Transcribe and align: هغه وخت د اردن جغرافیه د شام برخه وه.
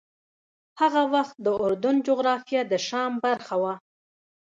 هغه 0.81 1.01
وخت 1.13 1.35
د 1.45 1.47
اردن 1.65 1.95
جغرافیه 2.07 2.61
د 2.71 2.73
شام 2.87 3.11
برخه 3.25 3.55
وه. 3.61 3.73